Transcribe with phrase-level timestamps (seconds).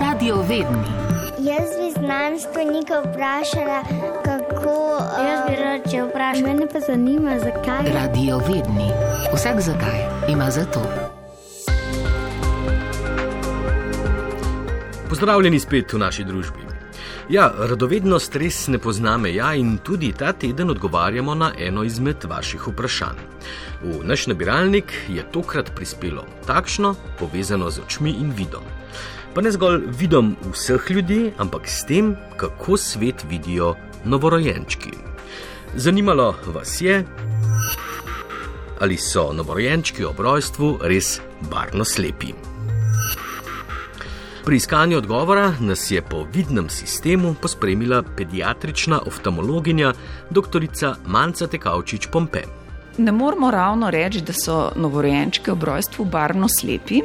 [0.00, 0.88] Radio Vedni.
[1.38, 3.82] Jaz bi znanstvenika vprašala,
[4.24, 4.96] kako.
[4.96, 6.42] Uh, Jaz bi rad če vprašal.
[6.42, 7.92] Mene pa zanima, zakaj.
[7.94, 8.90] Radio Vedni.
[9.34, 9.98] Vsak zakaj
[10.28, 10.82] ima za to.
[15.08, 16.68] Pozdravljeni spet v naši družbi.
[17.28, 22.68] Ja, radovednost res ne pozna meja in tudi ta teden odgovarjamo na eno izmed vaših
[22.68, 23.18] vprašanj.
[23.82, 28.64] V naš nabiralnik je tokrat prispelo takšno, povezano z očmi in vidom.
[29.34, 34.90] Pa ne zgolj vidom vseh ljudi, ampak s tem, kako svet vidijo novorojenčki.
[35.74, 37.04] Zanimalo vas je,
[38.80, 42.32] ali so novorojenčki ob rojstvu res barno slepi.
[44.44, 49.92] Pri iskanju odgovora nas je po vidnem sistemu pospremila pediatrična oftalmologinja
[50.30, 50.66] dr.
[51.06, 52.42] Manca Tekavčič Pompe.
[52.98, 57.02] Ne moramo ravno reči, da so novorojenčki ob rojstvu barno slepi.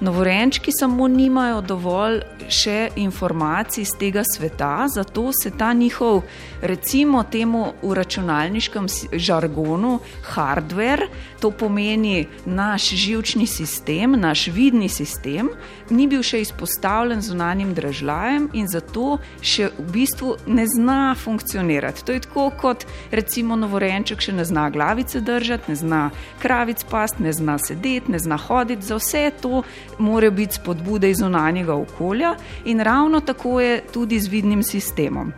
[0.00, 6.22] Novorojenčki samo nimajo dovolj še informacij iz tega sveta, zato se ta njihov,
[6.62, 9.98] recimo temu v računalniškem žargonu,
[10.34, 11.06] hardware,
[11.40, 15.50] to pomeni naš živčni sistem, naš vidni sistem,
[15.90, 22.04] ni bil še izpostavljen zunanjim dražljajem in zato še v bistvu ne zna funkcionirati.
[22.04, 26.02] To je tako kot recimo novorojenček še ne zna glavice držati, ne zna
[26.42, 29.62] kravic past, ne zna sedeti, ne zna hoditi, za vse to
[29.98, 35.32] morajo biti spodbude iz zunanjega okolja in ravno tako je tudi z vidnim sistemom.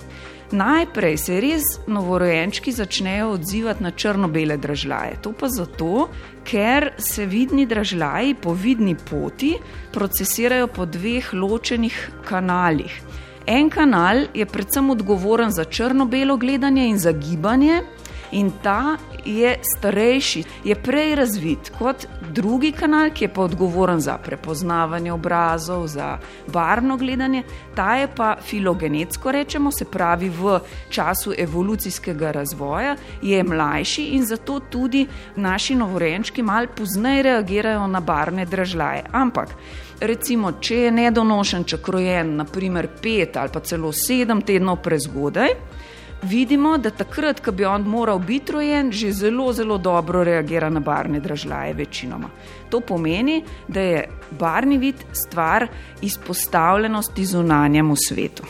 [0.51, 5.17] Najprej se res novorojenčki začnejo odzivati na črno-bele dražljaje.
[5.23, 6.09] To pa zato,
[6.47, 9.57] ker se vidni dražljaji po vidni poti
[9.93, 13.01] procesirajo po dveh ločenih kanalih.
[13.47, 17.83] En kanal je predvsem odgovoren za črno-belo gledanje in za gibanje,
[18.37, 24.19] in ta je starejši, je prej razvit kot drugi kanal, ki je pa odgovoren za
[24.19, 26.19] prepoznavanje obrazov, za
[26.53, 27.43] barno gledanje.
[27.75, 30.59] Ta je pa filogenetsko, rečemo, se pravi v
[30.91, 35.07] času evolucijskega razvoja, je mlajši in zato tudi
[35.37, 39.05] naši novorojenčki malo pozneje reagirajo na barne držaje.
[39.13, 39.57] Ampak.
[40.01, 45.55] Recimo, če je nedonošenček rojen, naprimer pet ali pa celo sedem tednov prezgodaj,
[46.23, 50.81] vidimo, da takrat, ko bi on moral biti rojen, že zelo, zelo dobro reagira na
[50.81, 52.29] barne dražljaje večinoma.
[52.71, 55.67] To pomeni, da je barni vid stvar
[56.03, 58.43] izpostavljenosti zunanjemu svetu.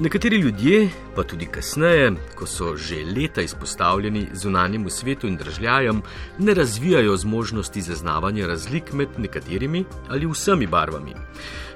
[0.00, 6.02] Nekateri ljudje, pa tudi kasneje, ko so že leta izpostavljeni zunanjemu svetu in državljajem,
[6.38, 11.14] ne razvijajo zmožnosti zaznavanja razlik med nekaterimi ali vsemi barvami.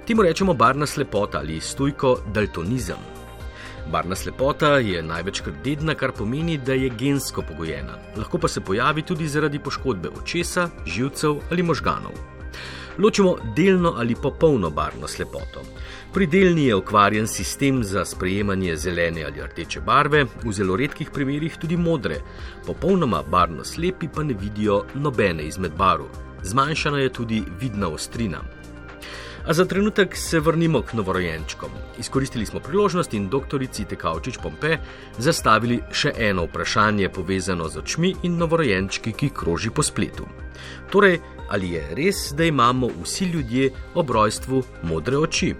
[0.06, 3.15] Temu rečemo barna slepota ali stojko daltonizem.
[3.92, 7.98] Barna slepota je največkrat dedna, kar pomeni, da je gensko pogojena.
[8.16, 12.12] Lahko pa se pojavi tudi zaradi poškodbe očesa, živcev ali možganov.
[12.98, 15.62] Ločimo delno ali popolno barno slepoto.
[16.12, 21.56] Pri delni je okvarjen sistem za sprejemanje zelene ali rdeče barve, v zelo redkih primerjih
[21.60, 22.20] tudi modre.
[22.66, 26.04] Popolnoma barno slepi pa ne vidijo nobene izmed barv.
[26.42, 28.40] Zmanjšana je tudi vidna ostrina.
[29.46, 31.70] A za trenutek se vrnimo k novorojenčkom.
[31.98, 34.78] Izkoristili smo priložnost in doktorici Tekavčič Pompe
[35.18, 40.26] zastavili še eno vprašanje povezano z očmi in novorojenčki, ki kroži po spletu.
[40.90, 45.54] Torej, ali je res, da imamo vsi ljudje ob rojstvu modre oči?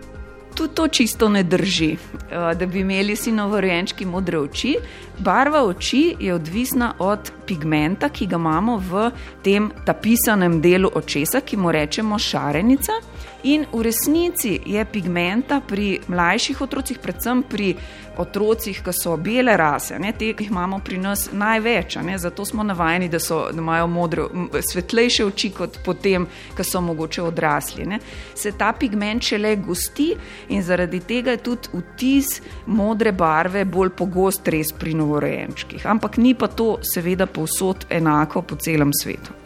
[0.57, 1.97] Tudi to čisto ne drži,
[2.31, 4.79] da bi imeli vsi novorojenčki modre oči.
[5.19, 9.11] Barva oči je odvisna od pigmenta, ki ga imamo v
[9.45, 12.99] tem tapisanem delu očesa, ki mu rečemo šarenica.
[13.47, 17.77] In v resnici je pigmenta pri mlajših otrocih, predvsem pri
[18.19, 22.43] otrocih, ki so bele rase, ne, te, ki jih imamo pri nas največ, ne, zato
[22.45, 24.25] smo navajeni, da, so, da imajo modre,
[24.71, 26.27] svetlejše oči kot potem,
[26.57, 27.87] ki so mogoče odrasli.
[27.87, 28.01] Ne.
[28.35, 30.09] Se ta pigment šele gosti
[30.49, 35.87] in zaradi tega je tudi vtis modre barve bolj pogost res pri novorojenčkih.
[35.87, 39.39] Ampak ni pa to seveda povsod enako po celem svetu.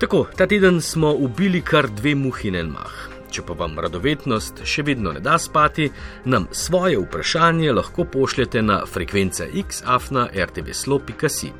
[0.00, 3.09] Tako, ta teden smo ubili kar dve muhi in en mah.
[3.30, 5.90] Če pa vam radovednost še vedno ne da spati,
[6.24, 11.52] nam svoje vprašanje lahko pošljete na frekvence xafna.rtvslo.si.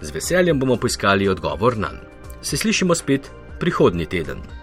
[0.00, 2.08] Z veseljem bomo poiskali odgovor na njega.
[2.42, 4.57] Se slišimo spet prihodnji teden.